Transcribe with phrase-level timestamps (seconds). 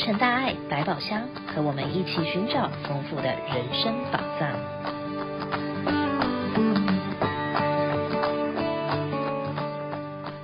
[0.00, 4.48] 成大爱百宝箱，和我们一起寻找丰富的人生宝藏。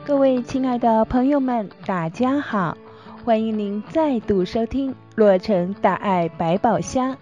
[0.05, 2.77] 各位亲爱的朋友们，大家好，
[3.25, 7.17] 欢迎您再度收听洛城大爱百宝箱，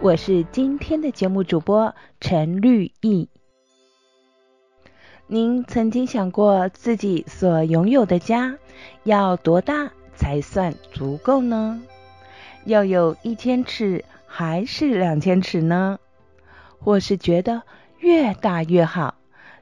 [0.00, 3.28] 我是今天的节目主播陈绿意。
[5.26, 8.56] 您曾经想过自己所拥有的家
[9.02, 11.80] 要多大才算足够呢？
[12.66, 15.98] 要有一千尺还是两千尺呢？
[16.78, 17.62] 或是觉得
[18.00, 19.14] 越大越好，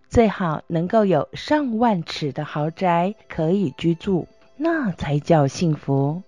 [0.08, 4.26] 最好能够有上万尺的豪宅可以居住，
[4.56, 6.24] 那才叫幸福。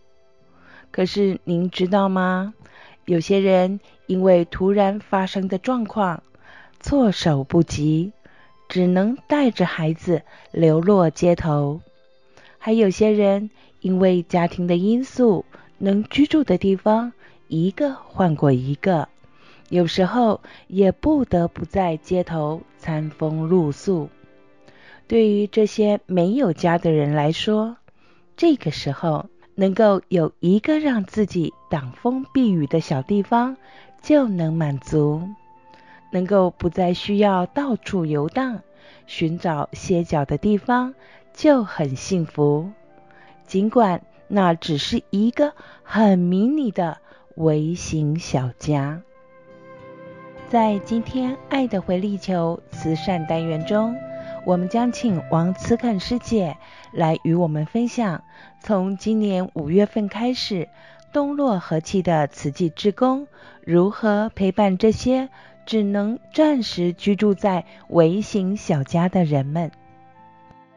[0.92, 2.54] 可是您知道吗？
[3.06, 6.22] 有些人因为突然发生的状况，
[6.78, 8.12] 措手不及，
[8.68, 11.80] 只能带着孩子流落街头。
[12.62, 13.48] 还有些人，
[13.80, 15.44] 因为家庭的因素，
[15.78, 17.12] 能居住的地方
[17.48, 19.08] 一个换过一个，
[19.68, 24.08] 有时候也不得不在街头餐风露宿。
[25.08, 27.76] 对于这些没有家的人来说，
[28.36, 33.56] 这个时候能够有一个让自己挡风避雨的小地方，
[34.02, 35.28] 就能满足，
[36.12, 38.60] 能够不再需要到处游荡，
[39.06, 40.94] 寻找歇脚的地方，
[41.34, 42.70] 就很幸福。
[43.50, 46.98] 尽管那只是一个很迷你的
[47.34, 49.02] 微型小家。
[50.48, 53.96] 在今天爱的回力球慈善单元中，
[54.46, 56.56] 我们将请王慈肯师姐
[56.92, 58.22] 来与我们分享，
[58.60, 60.68] 从今年五月份开始，
[61.12, 63.26] 东洛和气的慈济志工
[63.64, 65.28] 如何陪伴这些
[65.66, 69.72] 只能暂时居住在微型小家的人们。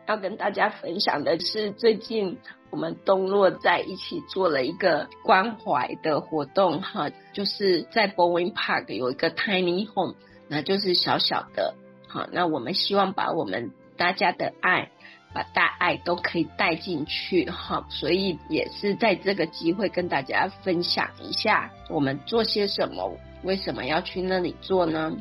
[0.07, 2.37] 要跟大家分享的是，最近
[2.69, 10.15] 我们东洛在一起做了一个关怀的活动，哈，就是在 Bowen Park 有一个 Tiny Home，
[10.49, 11.75] 那就是小小的，
[12.07, 14.91] 好，那我们希望把我们大家的爱，
[15.33, 25.15] 把大爱都可以带进去，哈，所以也是在这个机会跟大家分享一下我们做些什么，为什么要去那里做呢？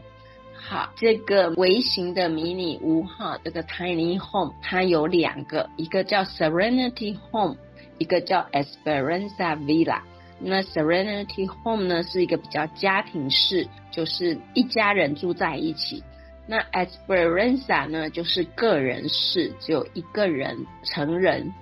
[0.64, 7.56] 好，这个微型的迷你屋哈，这个 tiny home 它有两个，一个叫 Serenity Home，
[7.98, 10.00] 一个叫 Esperanza Villa。
[10.38, 16.02] 那 Serenity Home 呢是一个比较家庭式，就是一家人住在一起。
[16.46, 21.52] 那 Esperanza 呢就是个人式，只有一个人成人。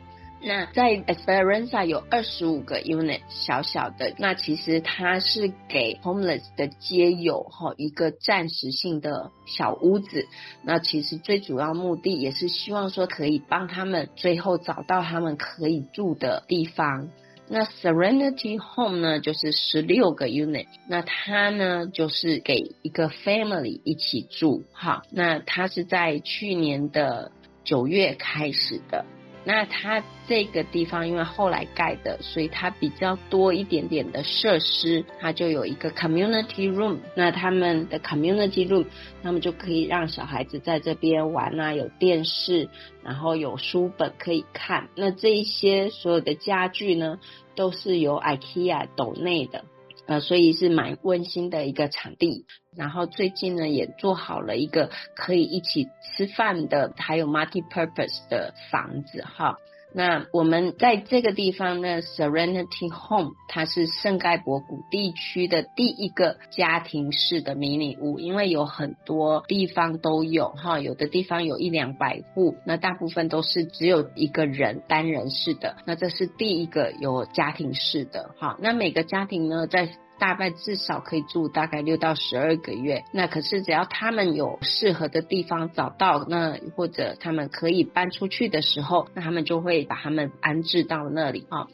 [0.43, 10.27] 那在 Esperanza 有二十五个 unit 小小的，那其实它是给 homeless 的街友哈一个暂时性的小屋子。
[10.65, 17.11] 那其实最主要目的也是希望说可以帮他们最后找到他们可以住的地方。
[17.47, 25.03] 那 Serenity Home 呢就是十六个 unit，那它呢就是给一个 family 一起住哈。
[25.11, 27.31] 那它是在去年的
[27.63, 29.05] 九月开始的。
[29.45, 36.99] 那它这个地方因为后来盖的，所以它比较多一点点的设施，它就有一个 community room。
[37.15, 38.87] 那他们的 community room，
[39.23, 42.69] 他们就可以让小孩子在这边玩啊，有电视，
[43.03, 44.89] 然后有书本可以看。
[44.95, 47.19] 那这一些所有的家具呢，
[47.57, 49.65] 都是由 IKEA 抖内的。
[50.11, 52.45] 呃，所以是蛮温馨的一个场地。
[52.77, 59.57] 然后最近呢，也做好了一个可以一起吃饭的，还有 multi-purpose 的房子哈。
[59.93, 78.57] 那我们在这个地方呢，Serenity Home，它是圣盖博谷地区的第一个家庭式的迷你屋，因为有很多地方都有哈，有的地方有一两百户，那大部分都是只有一个人单人式的，那这是第一个有家庭式的哈。
[78.61, 79.89] 那每个家庭呢，在
[80.21, 91.67] 大概至少可以住大概六到十二个月，那可是只要他们有适合的地方找到，那或者他们可以搬出去的时候，那他们就会把他们安置到那里啊。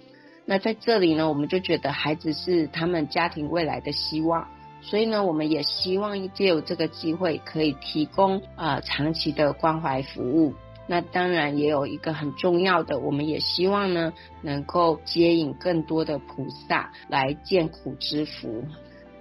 [0.46, 4.46] 那在这里呢，我们就觉得孩子是他们家庭未来的希望，
[4.80, 10.54] 所以呢，我们也希望借由这个机会，可以提供啊、呃、长期的关怀服务。
[10.88, 14.12] 那当然也有一个很重要的，我们也希望呢，
[14.42, 18.64] 能够接引更多的菩萨来见苦知福。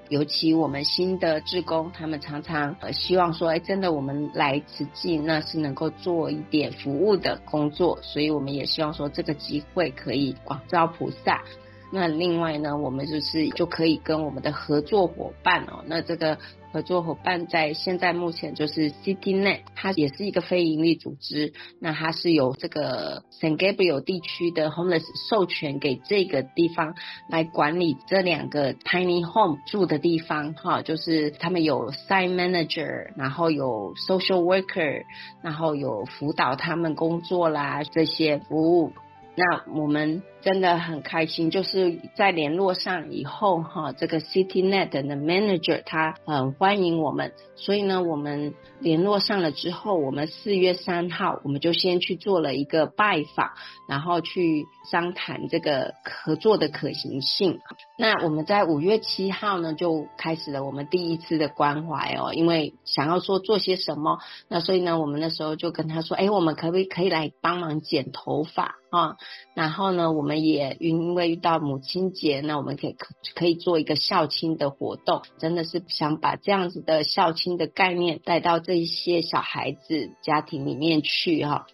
[0.10, 11.44] 尤其我们新的志工，他们常常呃希望说，哎，真的我们来慈济，那是能够做一点服务的工作，所以我们也希望说，这个机会可以广招菩萨。
[11.92, 16.38] 那另外呢，我们就是就可以跟我们的合作伙伴哦，那这个。
[16.75, 21.54] 合作伙伴在现在目前就是 CityNet，它也是一个非营利组织。
[21.80, 26.94] 那它是由这个 San Gabriel 地区的 Homeless 授权给这个地方
[27.30, 35.04] 来管理这两个 Tiny Home 住的地方，哈，就是他们有 Site Manager，然后有 Social Worker，
[35.42, 38.92] 然后有辅导他们工作啦这些服务。
[39.38, 40.22] 那我们。
[40.46, 53.54] 真的很开心，就是在联络上以后哈，这个 CityNet 的 manager 他很欢迎我们，所以呢，我们联络上了之后，我们四月三号我们就先去做了一个拜访，
[53.90, 57.58] 然后去商谈这个合作的可行性。
[57.98, 69.16] 那我们在五月七号呢，就开始了我们第一次的关怀哦，因为想要说做些什么，那所以呢，我们那时候就跟他说，哎，我们可不可以可以来帮忙剪头发啊？
[69.56, 70.35] 然后呢，我们。
[70.42, 72.96] 也因为遇到母亲节，那我们可以
[73.36, 81.68] 可以做一个孝亲的活动，真的是想把这样子的孝亲的概念带到这一些小孩子家庭里面去哈。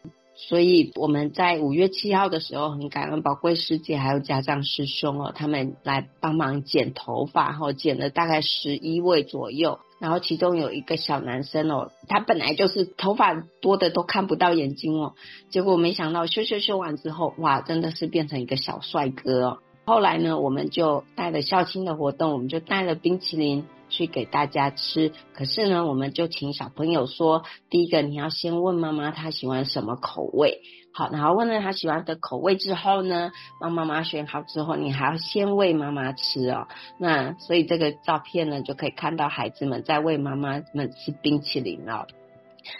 [0.47, 9.79] 所以我们在五月七号的时候，很感恩宝贵师姐还有家长师兄哦，他们来帮忙剪头发，哈，剪了大概十一位左右。
[9.99, 15.13] 然后其中有一个小男生哦，他本来就是头发多的都看不到眼睛哦，
[15.51, 19.57] 结果没想到修修修完之后，哇，真的是变成一个小帅哥哦。
[19.85, 23.65] 后来呢，我们就带了校庆的活动，我们就带了冰淇淋
[24.01, 25.11] 去给大家吃。
[25.33, 30.61] 可是呢，我们就请小朋友说，第一个你要先问妈妈她喜欢什么口味。
[30.93, 36.67] 好，然后问了她喜欢的口味之后呢，帮妈妈选好之后，你还要先喂妈妈吃哦。
[36.97, 42.07] 那所以这个照片呢，就可以看到孩子们在喂妈妈们吃冰淇淋哦。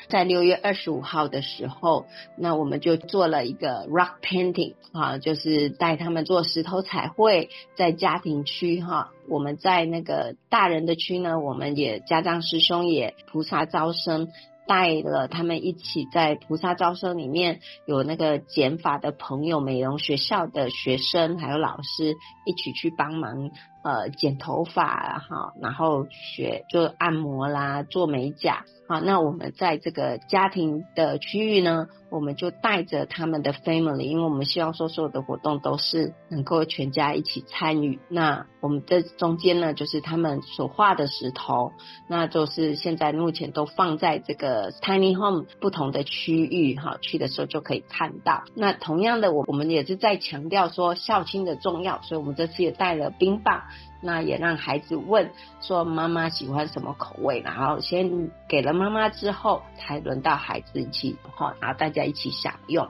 [0.10, 2.06] 在六月二十五号的时候，
[2.38, 9.12] 那我们就做了一个 rock painting 啊，就是带他们做石头彩绘，在家庭区哈。
[9.28, 14.30] 我们在那个大人的区呢，我们也家长师兄也菩萨招生。
[14.68, 23.52] 带了他们一起在菩萨招生里面有那个减法的朋友、美容学校的学生还有老师一起去帮忙
[23.84, 28.66] 呃剪头发哈，然后学做按摩啦、做美甲。
[28.88, 38.00] 好，那我们在这个家庭的区域呢，我们就带着他们的 family，因为我们希望说所有的活动都是能够全家一起参与。
[38.10, 41.72] 那我们这中间呢，就是他们所画的石头，
[42.10, 48.44] 那就是现在目前都放在这个 tiny home 不同的区域哈，去的时候就可以看到。
[48.56, 53.62] 那同样的，我我们也是在强调说孝亲的重要，所以我们这次也带了冰棒。
[54.02, 55.32] 那也让孩子问
[55.62, 62.90] 说妈妈喜欢什么口味，然后先给了妈妈之后，才轮到孩子一起，哈，然后大家一起享用。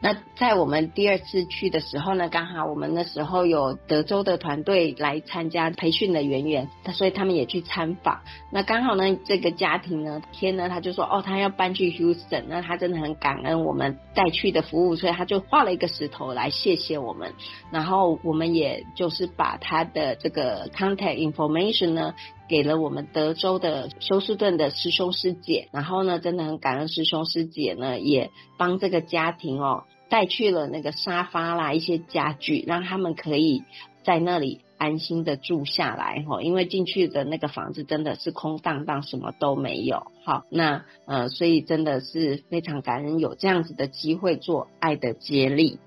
[0.00, 8.20] 那在我们第二次去的时候呢，刚好我们那时候有德州的团队来参加培训的圆圆，所以他们也去参访。
[8.50, 17.32] 那刚好呢，这个家庭呢，天呢，他就说哦，他要搬去 Houston，那他真的很感恩我们带去的服务，所以他就画了一个石头来谢谢我们。
[17.70, 22.14] 然后我们也就是把他的这个 contact information 呢，
[22.48, 25.68] 给了我们德州的休斯顿的师兄师姐。
[25.72, 29.84] 然后呢，真的很感恩师兄师姐呢，也帮这个家庭哦。
[30.08, 33.64] 带去了那个沙发啦，一些家具，让他们可以
[34.04, 36.42] 在那里安心的住下来哈。
[36.42, 40.12] 因为进去的那个房子真的是空荡荡，什么都没有。
[40.24, 45.80] 好，那呃，所以真的是非常感恩有这样子的机会做爱的接力。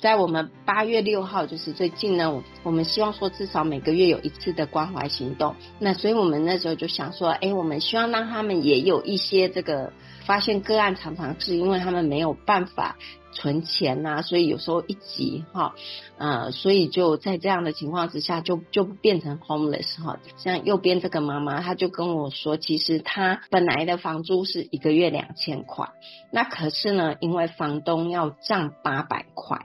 [0.00, 5.56] 在我们八月六号，就是最近呢，我们希望说至少每个月有一次的关怀行动。
[5.78, 9.92] 那所以我们那时候就想说，哎，我们希望让他们也有一些这个
[10.24, 12.96] 发现个案，常常是因为他们没有办法。
[13.30, 15.74] 存钱呐、所以有时候一急哈，
[16.16, 20.18] 呃，所以就在这样的情况之下，就就变成 homeless 哈。
[20.38, 25.90] 像右边这个妈妈，她就跟我说，其实她本来的房租是一个月两千块，
[26.32, 29.60] 那可是呢，因为房东要涨八百块，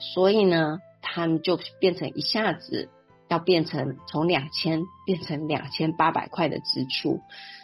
[0.00, 2.88] 所以呢，他们就变成一下子
[3.28, 7.20] 要变成从两千变成两千八百块的支出，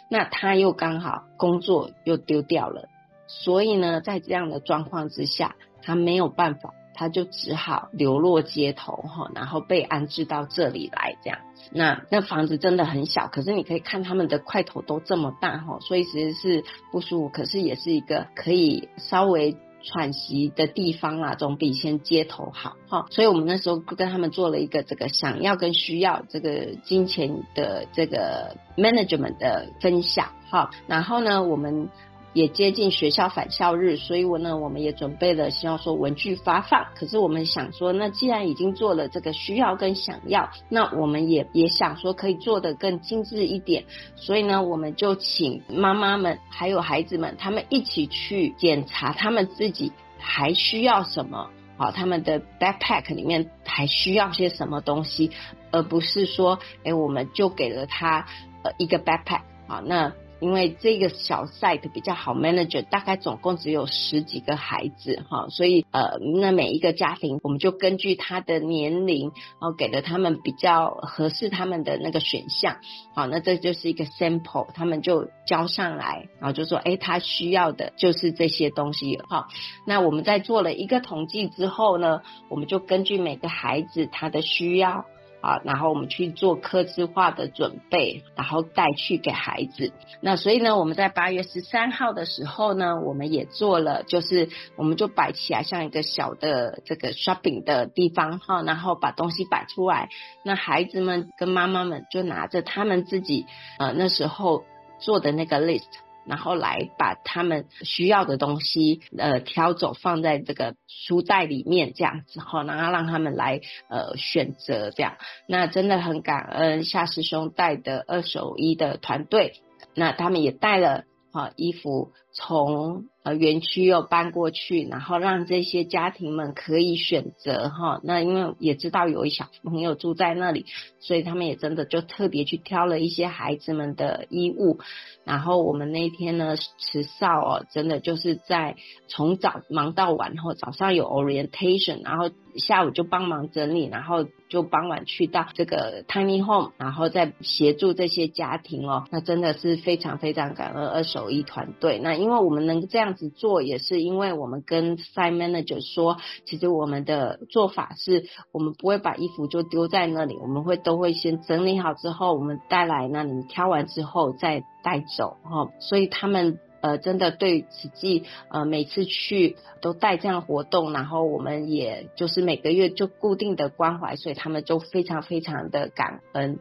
[0.09, 2.87] 那他又刚好工作又丢掉了。
[3.27, 11.39] 所以呢，在这样的状况之下，他没有办法，他就只好流落街头哈，然后被安置到这里来这样。
[11.69, 16.63] 那那房子真的很小，可是你可以看他们的块头都这么大哈，所以其实是
[16.93, 23.05] 不舒服，可是也是一个可以稍微喘息的地方啦，总比先接头好哈。
[23.09, 31.89] 所以我们那时候跟他们做了一个这个想要跟需要这个金钱的这个 management 的分享哈，然后呢，我们。
[32.37, 36.85] 也接近学校返校日，所以我呢，我们也准备了希望说文具发放。
[36.93, 51.49] 可是我们想说，那既然已经做了这个需要跟想要，那我们也也想说可以做得更精致一点，所以呢，我们就请妈妈们还有孩子们，他们一起去检查他们自己还需要什么。
[51.75, 55.31] 好，他们的 backpack 里面还需要些什么东西，
[55.71, 58.27] 而不是说，哎，我们就给了他
[58.63, 59.41] 呃一个 backpack。
[59.67, 60.13] 好，那。
[60.39, 72.77] 因为这个小 site 比较好 manage，大概总共只有十几个孩子哈，所以呃，那每一个家庭我们就根据他的年龄，然后给了他们比较合适他们的那个选项，
[73.15, 79.47] 好，那这就是一个 sample，他们就交上来，然后就说，哎，他需要的就是这些东西哈。
[79.85, 85.05] 那我们在做了一个统计之后呢，我们就根据每个孩子他的需要。
[85.47, 89.93] 啊，然后我们去做客制化的准备，然后带去给孩子。
[90.19, 100.09] 那所以呢，我们在八月十三号的时候呢，我们也做了，就是我们就摆起来像一个小的这个 shopping 的地方哈，然后把东西摆出来。
[100.43, 103.45] 那孩子们跟妈妈们就拿着他们自己
[103.79, 104.65] 呃那时候
[104.99, 106.06] 做的那个 list。
[106.27, 115.17] 然后来把他们需要的东西呃挑走，放在这个书袋里面这样子哈，然后让他们来呃选择这样。
[115.47, 119.53] 那真的很感恩夏师兄带的二手衣的团队，
[119.95, 123.05] 那他们也带了啊衣服从。
[123.27, 127.99] 呃，园区又搬过去，然后让这些家庭们可以选择哈。
[128.01, 130.65] 那因为也知道有一小朋友住在那里，
[131.01, 134.79] 所以他们也真的就特别去挑了一些孩子们的衣物。
[135.25, 138.77] 然后我们那一天呢，慈少哦，真的就是在
[139.09, 149.03] 从早忙到晚，后早上有 orientation，然后下午就帮忙整理，然后就傍晚去到这个 tiny home，然后再协助这些家庭哦。
[149.11, 151.99] 那真的是非常非常感恩二手衣团队。
[152.01, 165.69] 那因为我们能这样子做，也是因为我们跟 site manager 说，其实我们的做法是，我们不会把衣服就丢在那里，我们会都会先整理好之后，我们带来，那里挑完之后再带走哈。
[165.79, 176.59] 所以他们呃真的对慈济呃每次去都带这样活动，然后我们也就是每个月就固定的关怀，所以他们就非常非常的感恩。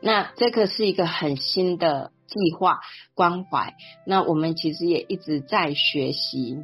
[0.00, 2.12] 那这个是一个很新的。
[2.28, 2.78] 计划
[3.14, 3.74] 关怀，
[4.06, 6.58] 那我们其实也一直在学习。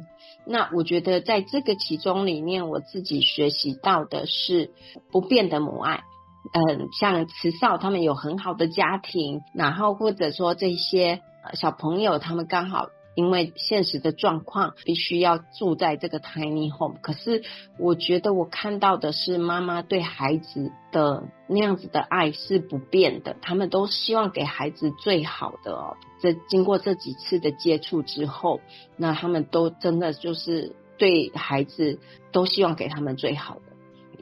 [0.45, 4.71] 那我觉得在这个其中里面，我自己学习到的是
[5.11, 6.03] 不变的母爱。
[6.53, 11.21] 嗯，像慈少他们有很好的家庭，然后或者说这些
[11.53, 12.87] 小朋友，他们刚好。
[13.15, 16.97] 因为现实的状况，必须要住在这个 tiny home。
[17.01, 17.43] 可是
[17.79, 25.97] 我觉得我看到的是妈妈对孩子的那样子的爱是不变的，他们都希望给孩子最好的哦。
[26.19, 28.59] 这经过这几次的接触之后，
[28.97, 31.99] 那他们都真的就是对孩子
[32.31, 33.74] 都希望给他们最好的。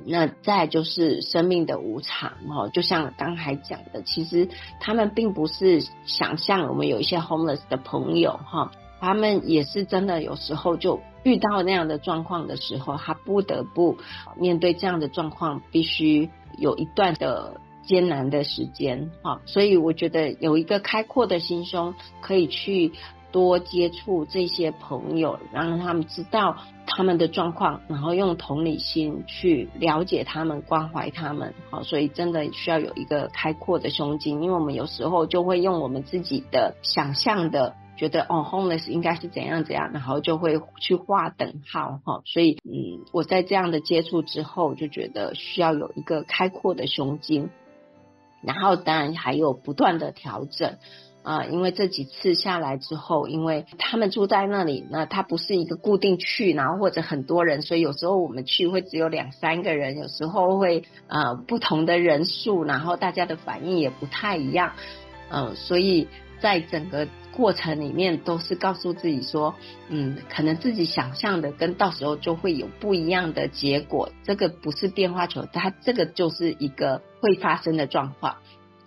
[0.06, 4.48] 那再就是生命的无常哦，就像刚才讲的，其实
[4.80, 8.72] 他们并不是想象我们有一些 homeless 的朋友哈。
[9.00, 13.98] 他们也是真的，有时候就遇到那样的状况的时候，他不得不
[14.38, 19.42] 面对这样的状况，必须有一段的艰难的时间哈。
[19.46, 22.94] 所以我觉得有一个开阔的心胸，可以去
[23.34, 31.54] 多接触这些朋友，让他们知道他们的状况，然后用同理心去了解他们，关怀他们。
[31.70, 37.76] 好，所以真的需要有一个开阔的胸襟，因为我们有时候就会用我们自己的想象的。
[37.96, 42.22] 觉得哦，homeless 应该是怎样怎样，然后就会去划等号哈。
[42.26, 47.50] 所以嗯，我在这样的接触之后，就觉得需要有一个开阔的胸襟，
[48.42, 50.78] 然后当然还有不断的调整
[51.24, 64.74] 啊、因为这几次下来之后，因为他们住在那里，那他不是一个固定去，然后或者很多人，所以有时候我们去会只有两三个人，有时候会呃不同的人数，然后大家的反应也不太一样，
[65.30, 66.08] 嗯、所以
[66.40, 67.08] 在整个。
[67.36, 69.56] 过程里面都是告诉自己说，
[69.90, 78.36] 嗯，可能自己想象的跟到时候就会有不一样的结果，这个不是变化球，它这个就是一个会发生的状况，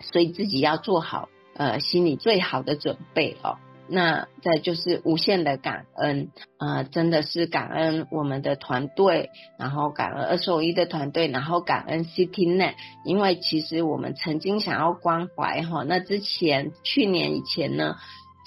[0.00, 3.56] 所以自己要做好呃心里最好的准备哦。
[3.88, 17.96] 那再就是无限的感恩，呃，真的是感恩我们的团队，然后感恩二十五一的团队，然后感恩 CityNet，因为其实我们曾经想要关怀哈，那之前去年以前呢。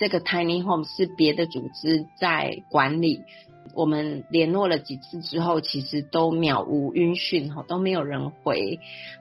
[0.01, 3.19] 这个 tiny home 是别的组织在管理，
[3.75, 8.79] 我们联络了几次之后，其实都渺无音讯哈，都没有人回。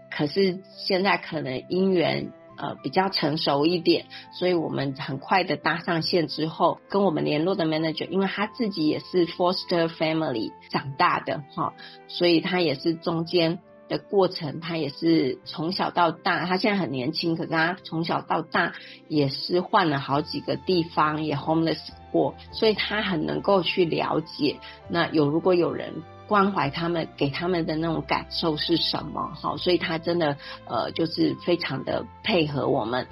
[0.08, 11.72] 可是现在可能因缘呃比较成熟一点，所以我们很快的搭上线之后，跟我们联络的 manager，因为他自己也是 foster family 长大的哈，
[12.08, 18.74] 所以他也是中间的过程，他也是从小到大，他现在很年轻，可是他从小到大
[19.08, 21.78] 也是换了好几个地方，也 homeless
[22.12, 24.56] 过，所以他很能够去了解。
[24.90, 29.32] 那有如果有人关怀他们，给他们的那种感受是什么？
[29.34, 33.08] 好，所以他真的呃，就是非常的配合我们，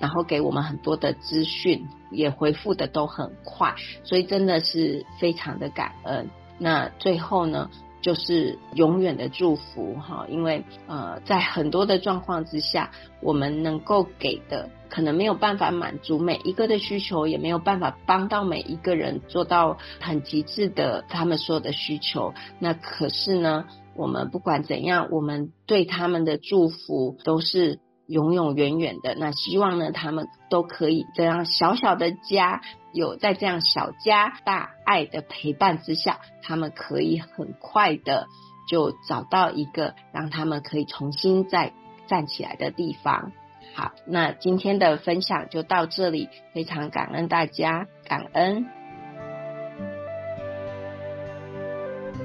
[0.00, 6.28] 然后给我们很多的资讯，也回复的都很快，所以真的是非常的感恩。
[6.58, 7.70] 那最后呢？
[8.00, 12.90] 就是永远的祝福哈，因为呃，在很多的状况之下，
[13.20, 22.32] 我们能够给的可能没有办法满足每一个的需求，也没有办法帮到每一个人做到很极致的他们所有的需求。
[22.58, 27.80] 那可是呢，我们不管怎样，我们对他们的祝福都是。
[28.10, 32.60] 永永远远的，那希望呢，他们都可以这样小小的家，
[32.92, 38.26] 有在这样小家大爱的陪伴之下，他们可以很快的
[38.68, 41.72] 就找到一个让他们可以重新再
[42.08, 43.30] 站起来的地方。
[43.76, 48.66] 好，那今天的分享就到这里，非常感恩大家，感恩。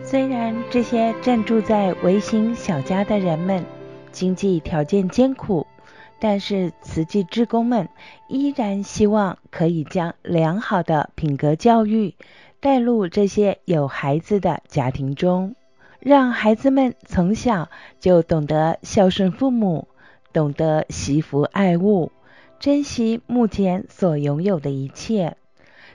[0.03, 3.63] 虽然这些暂住在微型小家的人们
[4.11, 5.64] 经济条件艰苦。
[6.19, 7.89] 但是慈济志工们
[8.27, 12.15] 依然希望可以将良好的品格教育
[12.59, 15.55] 带入这些有孩子的家庭中，
[15.99, 17.69] 让孩子们从小
[17.99, 19.87] 就懂得孝顺父母，
[20.33, 22.11] 懂得惜福爱物，
[22.59, 25.37] 珍惜目前所拥有的一切。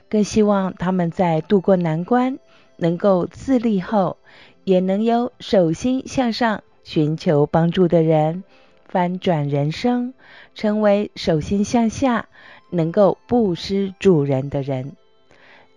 [0.07, 2.37] 更希望他们在度过难关、
[2.77, 4.17] 能够自立后，
[4.63, 8.43] 也能有手心向上寻求帮助的人。
[8.91, 10.13] 翻转人生，
[10.53, 12.27] 成为手心向下、
[12.71, 14.97] 能够布施助人的人，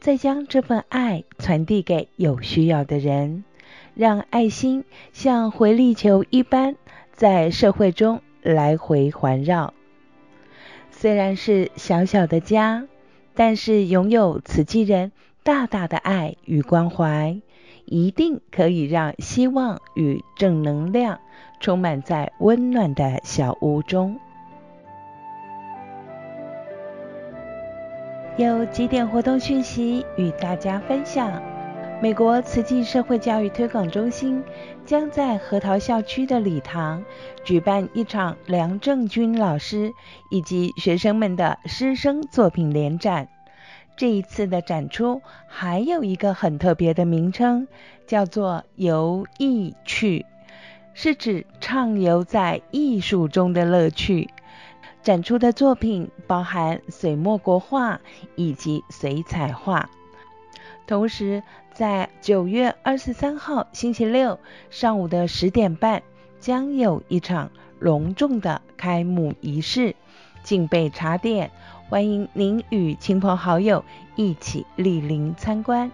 [0.01, 3.45] 再将这份爱传递给有需要的人，
[3.95, 6.75] 让爱心像回力球一般
[7.13, 9.73] 在社会中来回环绕。
[10.91, 12.89] 虽然是小小的家，
[13.37, 15.13] 但是拥有慈济人
[15.45, 17.41] 大大的爱与关怀，
[17.85, 21.21] 一定可以让希望与正能量。
[21.65, 24.21] 充满在温暖的小屋中。
[28.37, 31.43] 有几点活动讯息与大家分享：
[32.03, 34.45] 美国慈济社会教育推广中心
[34.85, 37.03] 将在核桃校区的礼堂
[37.45, 39.91] 举办一场梁正军老师
[40.31, 43.29] 以及学生们的师生作品联展。
[43.97, 47.67] 这一次的展出还有一个很特别的名称，
[48.07, 50.27] 叫做“游艺趣”。
[50.95, 54.31] 是指畅游在艺术中的乐趣。
[55.03, 58.01] 展出的作品包含水墨国画
[58.37, 59.91] 以及水彩画。
[60.87, 61.43] 同时，
[61.75, 64.39] 在九月二十三号星期六
[64.71, 66.03] 上午的十点半，
[66.41, 69.95] 将有一场隆重的开幕仪式，
[70.43, 71.51] 敬备茶点，
[71.91, 73.85] 欢迎您与亲朋好友
[74.17, 75.91] 一起莅临参观。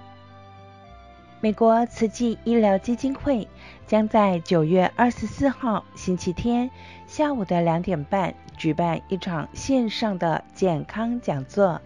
[1.43, 3.49] 美国慈济医疗基金会
[3.87, 6.71] 将在九月二十四号星期天
[7.07, 11.81] 下午的两点半举办一场线上的健康讲座，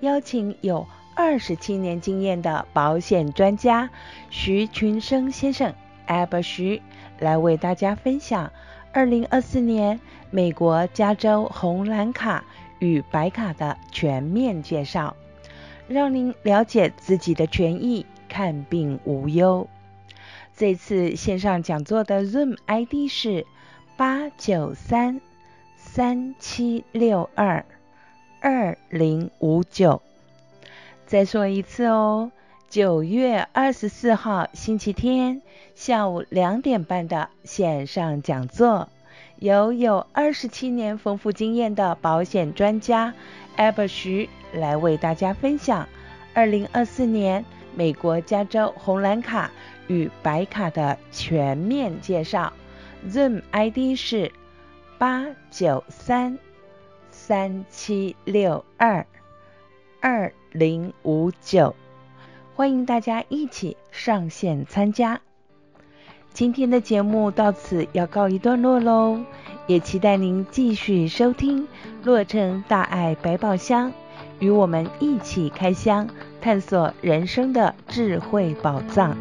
[0.00, 3.88] 邀请有二十七年经验的保险专家
[4.28, 5.72] 徐群生先生
[6.06, 6.82] Albert 徐
[7.18, 8.52] 来为大家分享
[8.92, 9.98] 二零二四年
[10.30, 12.44] 美国加州红蓝卡
[12.80, 15.16] 与白卡的全面介绍，
[15.88, 18.04] 让您了解自己的权益。
[18.30, 19.68] 看病无忧。
[20.56, 23.46] 这次线上讲座的 Zoom ID 是
[23.96, 25.20] 八九三
[25.76, 27.64] 三七六二
[28.40, 30.00] 二零五九。
[31.06, 32.30] 再说一次哦，
[32.68, 35.42] 九月二十四号星期天
[35.74, 38.88] 下午两点半的线上讲座，
[39.38, 43.14] 由有二十七年丰富经验的保险专家
[43.56, 45.88] Albert 徐来为大家分享
[46.34, 47.44] 二零二四年。
[47.74, 49.50] 美国加州红蓝卡
[49.86, 52.52] 与白卡的全面介绍
[53.08, 54.32] ，Zoom ID 是
[54.98, 56.38] 八九三
[57.10, 59.06] 三七六二
[60.00, 61.74] 二零五九，
[62.54, 65.20] 欢迎大家一起上线参加。
[66.32, 69.20] 今天的节目到此要告一段落喽，
[69.66, 71.64] 也期待您继续收听
[72.04, 73.90] 《洛城大爱百宝箱》，
[74.40, 76.08] 与我们一起开箱。
[76.40, 79.16] 探索人生的智慧宝藏。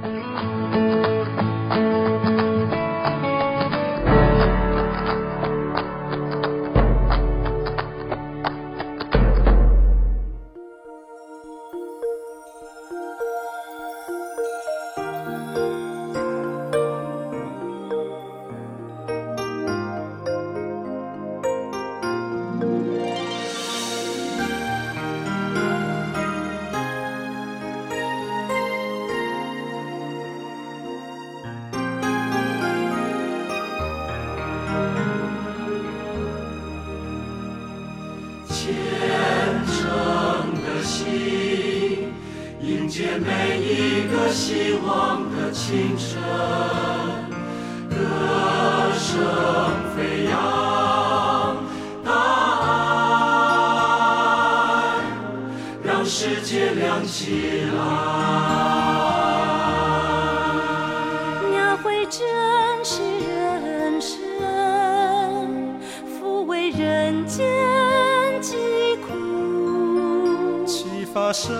[71.22, 71.52] 把善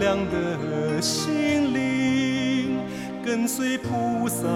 [0.00, 2.80] 良的心灵，
[3.22, 4.46] 跟随菩萨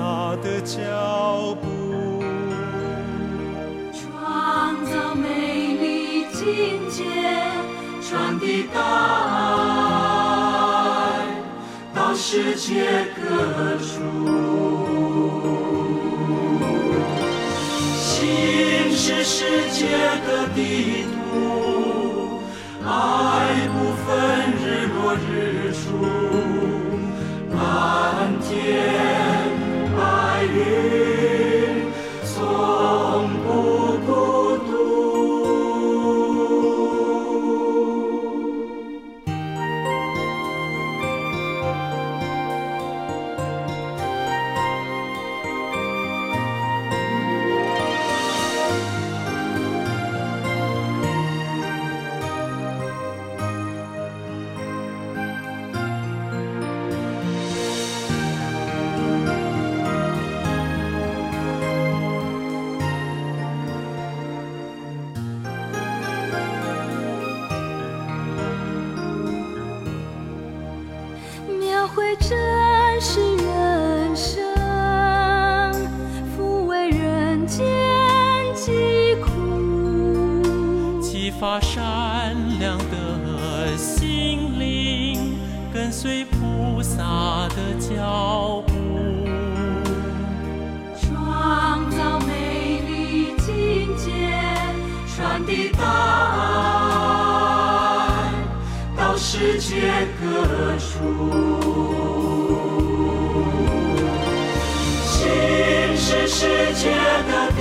[0.42, 2.24] 的脚步，
[3.92, 7.04] 创造美丽境界，
[8.00, 8.80] 传递大
[11.14, 11.26] 爱
[11.94, 14.00] 到世界各处。
[18.00, 19.86] 心是世界
[20.26, 22.40] 的地图，
[22.84, 22.90] 爱
[23.68, 26.21] 不分日落日出，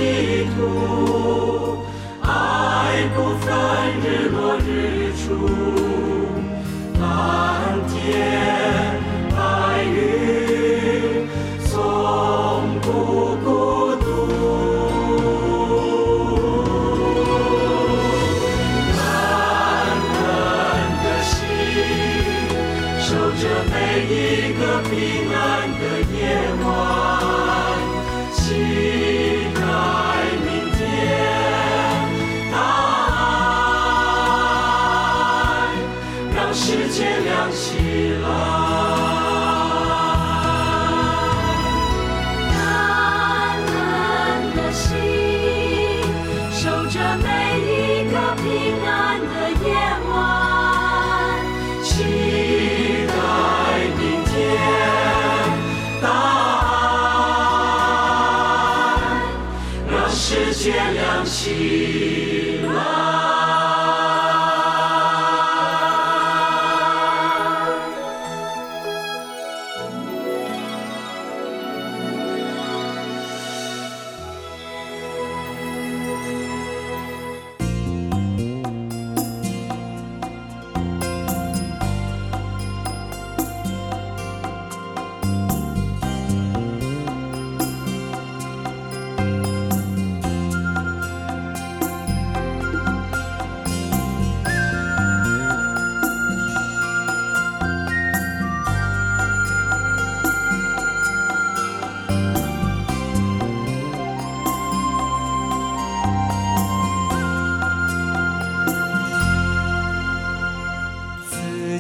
[0.02, 1.78] 地图
[2.24, 3.54] 爱不分
[4.02, 5.46] 日落日出
[7.00, 9.01] 蓝天
[60.64, 62.21] 天亮起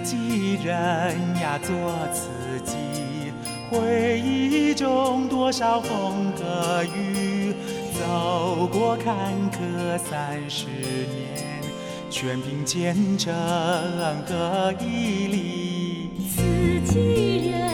[0.04, 0.76] 己人
[1.40, 1.72] 呀，做
[2.12, 2.30] 自
[2.64, 2.78] 己。
[3.70, 7.54] 回忆中多少风和雨，
[7.94, 11.62] 走过坎坷三十年，
[12.10, 13.34] 全凭坚贞
[14.28, 16.10] 和毅力。
[16.36, 17.71] 自己人。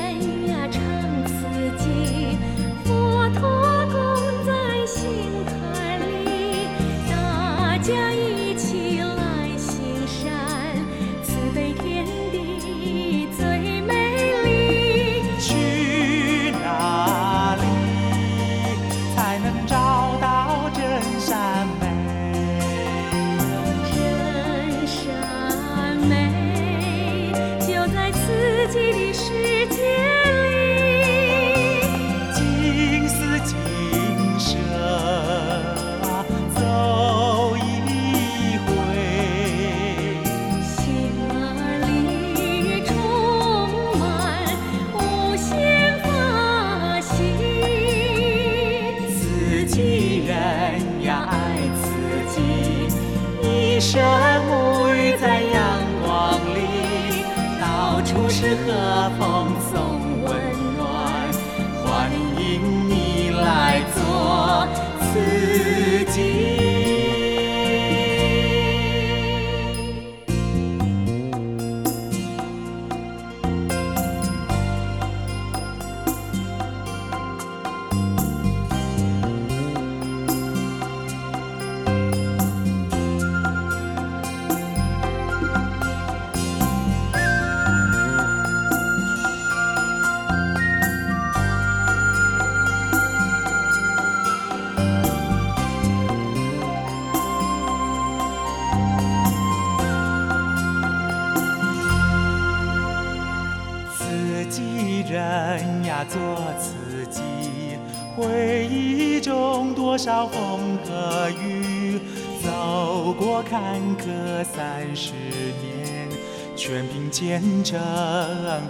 [109.98, 112.00] 多少风和雨，
[112.44, 115.14] 走过坎坷三十
[115.60, 116.08] 年，
[116.56, 117.82] 全凭见证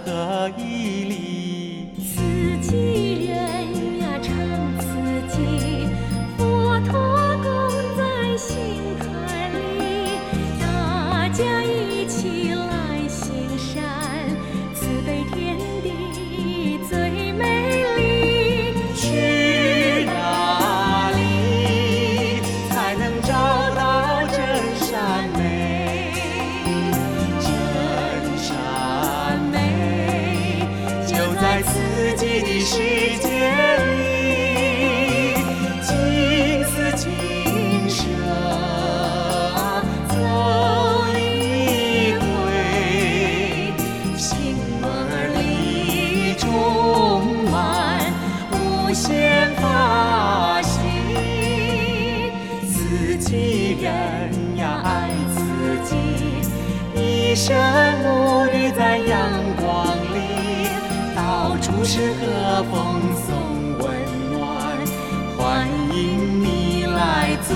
[0.06, 1.37] 和毅力。
[31.60, 31.72] 在自
[32.16, 32.78] 己的世
[33.18, 33.26] 界
[33.82, 35.34] 里，
[35.82, 35.90] 金
[36.62, 37.98] 丝金绳
[40.08, 40.14] 走
[41.16, 42.22] 一回，
[44.16, 44.86] 心儿
[45.34, 46.46] 里充
[47.50, 47.52] 满
[48.52, 48.54] 无
[48.94, 50.78] 限法喜。
[52.68, 53.90] 自己人
[54.58, 55.36] 呀，爱自
[55.90, 55.90] 己
[56.94, 57.97] 一生。
[61.78, 64.84] 不是和风送温暖
[65.36, 67.54] 欢迎你来做